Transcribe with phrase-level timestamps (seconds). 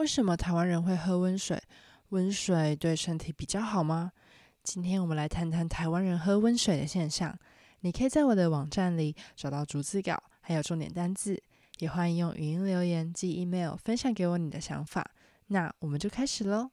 [0.00, 1.62] 为什么台湾人会喝温水？
[2.08, 4.12] 温水对身体比较好吗？
[4.62, 7.38] 今天我们来谈谈台湾人喝温水的现象。
[7.80, 11.42] 你可以在我的网站里找到逐字稿，还有重点单字，
[11.80, 15.04] 也欢迎用语音留言寄 email 分享给我你的想法。
[15.48, 16.70] 那我们就开始喽。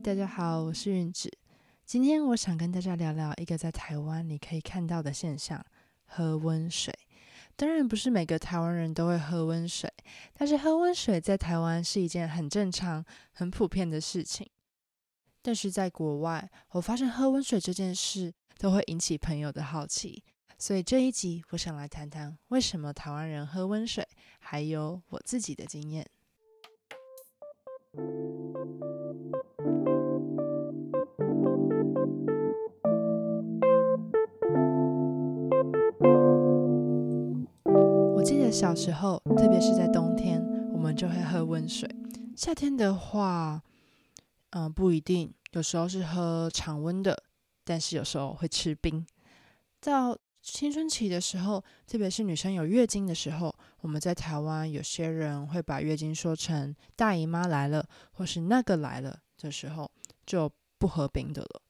[0.00, 1.30] 大家好，我是韵子。
[1.86, 5.64] 今天我想跟大家聊聊一个在台湾你可以看到的现象——
[6.04, 6.92] 喝温水。
[7.56, 9.90] 当然，不是每个台湾人都会喝温水，
[10.34, 14.46] 但是喝温水在台湾是一件很正常、很普遍的事情。
[15.40, 20.22] 但是在国外，我发现喝温水这件事都会引起朋友的好奇，
[20.58, 24.06] 所以这一集我想来谈谈为什么台湾人喝温水，
[24.40, 26.06] 还有我自己的经验。
[38.14, 41.88] 我记得小时候，特别是在冬天，我们就会喝温水。
[42.36, 43.62] 夏天的话，
[44.50, 47.22] 嗯、不一定，有时候是喝常温的，
[47.64, 49.06] 但是有时候会吃冰。
[49.80, 50.16] 到
[50.52, 59.90] 青春期的时候，特别是女生有月经的时候，我们在台湾有些人会把月经说成大姨妈来了，或是那个来了的时候，
[60.24, 61.62] 就不喝冰的了。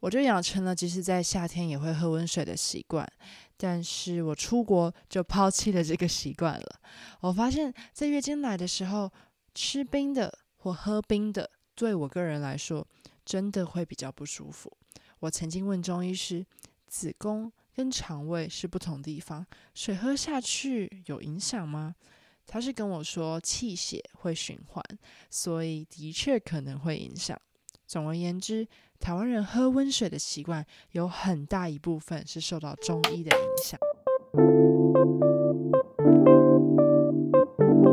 [0.00, 3.10] 我就养成了即使在夏天也会喝温水的习惯。
[3.56, 6.80] 但是我出国就抛弃了这个习惯了。
[7.20, 9.10] 我发现，在月经来的时候，
[9.54, 12.86] 吃冰的或喝冰的，对我个人来说，
[13.24, 14.76] 真的会比较不舒服。
[15.20, 16.44] 我曾经问中医师，
[16.88, 21.94] 子宫跟肠胃是不同地方，水喝下去有影响吗？
[22.46, 24.82] 他是跟我说，气血会循环，
[25.28, 27.38] 所以的确可能会影响。
[27.86, 28.66] 总而言之，
[28.98, 33.78] 台湾人喝温水的习惯有很大一部分是受到中医的影响。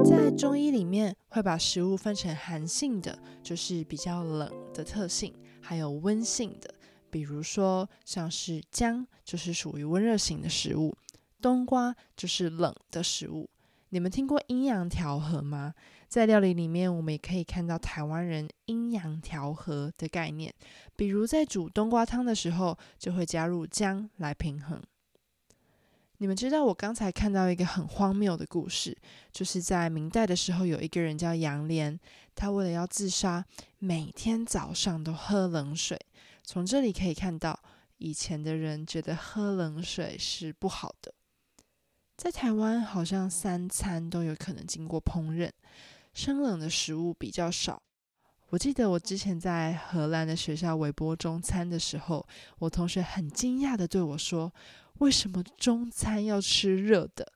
[0.06, 6.74] 在中医里面，会把食物分成寒性的，就是比较冷的特性，还有温性的，
[7.14, 10.92] 比如说像是姜，就是属于温热型的食物；
[11.40, 13.48] 冬瓜就是冷的食物。
[13.90, 15.76] 你们听过阴阳调和吗？
[16.08, 20.52] 在料理里面，我们也可以看到台湾人阴阳调和的概念。
[20.96, 24.82] 比如在煮冬瓜汤的时候，就会加入姜来平衡。
[26.18, 28.98] 你们知道我刚才看到一个很荒谬的故事，
[29.32, 32.00] 就是在明代的时候，有一个人叫杨琏，
[32.34, 33.46] 他为了要自杀，
[33.78, 36.00] 每天早上都喝冷水。
[36.44, 37.58] 从这里可以看到，
[37.98, 41.14] 以前的人觉得喝冷水是不好的。
[42.18, 45.50] 在台湾，好像三餐都有可能经过烹饪，
[46.14, 47.82] 生冷的食物比较少。
[48.50, 52.28] 我记得我之前在荷兰的学校微波中餐的时候，
[52.60, 54.54] 我同学很惊讶的对我说
[55.00, 57.34] ：“为什么中餐要吃热的？”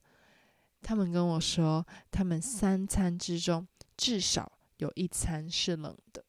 [0.83, 3.67] 他们跟我说，他们三餐之中
[3.97, 6.23] 至少有一餐是冷的。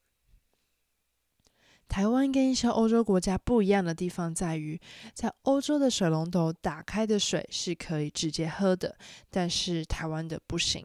[1.88, 4.78] 台湾跟一些欧洲国家不一样的地方在于，
[5.15, 8.97] 在欧洲的水龙头打开的水是可以直接喝的，
[9.31, 10.84] 但是台湾的不行。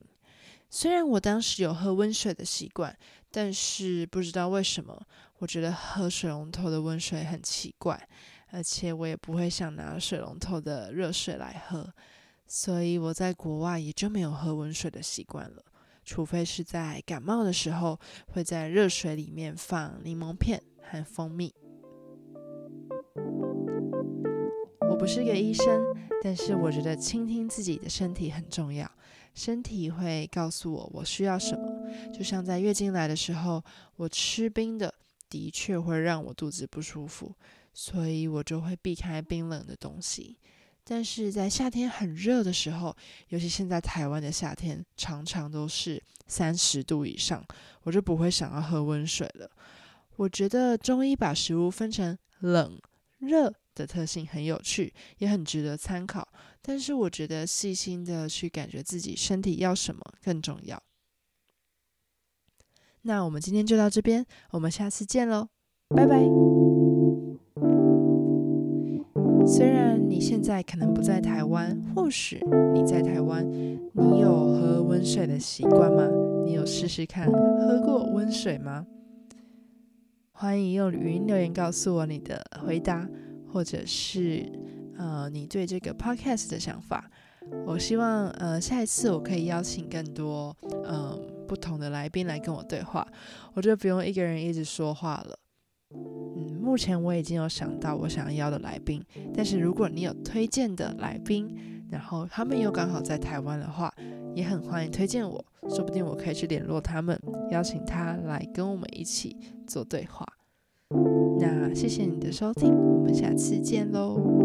[0.69, 2.97] 虽然我当时有喝温水的习惯，
[3.29, 4.99] 但是不知道为什么，
[5.37, 8.09] 我觉得喝水龙头的温水很奇怪，
[8.49, 11.93] 而且我也不会想拿水龙头的热水来喝，
[12.47, 15.63] 所以我在国外也就没有喝温水的习惯了。
[16.05, 21.53] 除非是在感冒的时候，会在热水里面放柠檬片和蜂蜜。
[24.89, 25.83] 我不是个医生，
[26.23, 28.89] 但是我觉得倾听自己的身体很重要。
[29.33, 31.67] 身体会告诉我我需要什么。
[32.13, 33.63] 就像在月经来的时候，
[33.95, 34.93] 我吃冰的
[35.27, 37.33] 的确会让我肚子不舒服，
[37.73, 40.37] 所以我就会避开冰冷的东西。
[40.83, 42.95] 但是在夏天很热的时候，
[43.29, 47.43] 尤其现在台湾的夏天常常都是三十度以上，
[47.83, 49.49] 我就不会想要喝温水了。
[50.15, 52.79] 我觉得中医把食物分成冷、
[53.19, 56.27] 热的特性很有趣，也很值得参考。
[56.61, 60.81] 但是我觉得细心的去感觉自己身体要什么更重要。
[63.01, 65.49] 那我们今天就到这边，我们下次见喽，
[65.89, 66.23] 拜拜。
[69.45, 72.39] 虽然你现在可能不在台湾，或许
[72.73, 76.07] 你在台湾，你有喝温水的习惯吗？
[76.45, 78.85] 你有试试看喝过温水吗？
[80.43, 83.07] 欢迎用语音留言告诉我你的回答，
[83.47, 84.45] 或者是
[84.97, 87.09] 呃你对这个 podcast 的想法。
[87.65, 90.53] 我希望，呃，下一次我可以邀请更多，
[90.85, 91.17] 嗯、
[91.47, 93.07] 不同的来宾来跟我对话，
[93.53, 95.39] 我就不用一个人一直说话了。
[95.95, 99.01] 嗯，目前我已经有想到我想要的来宾，
[99.33, 101.55] 但是如果你有推荐的来宾，
[101.89, 103.89] 然后他们又刚好在台湾的话，
[104.35, 107.19] 也很欢迎推荐我，说不定我可以去联络他们，
[107.51, 109.35] 邀请他来跟我们一起
[109.67, 110.25] 做对话。
[111.39, 114.42] 那谢谢你的收听，我们下次见喽。